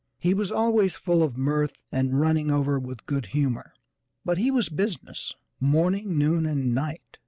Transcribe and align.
He 0.17 0.33
was 0.33 0.51
always 0.51 0.95
full 0.95 1.21
of 1.21 1.37
mirth 1.37 1.73
and 1.91 2.19
running 2.19 2.49
over 2.49 2.79
with 2.79 3.05
good 3.05 3.27
humor, 3.27 3.71
but 4.25 4.39
he 4.39 4.49
was 4.49 4.67
business, 4.67 5.31
morning, 5.59 6.17
noon 6.17 6.47
and 6.47 6.73
night. 6.73 7.19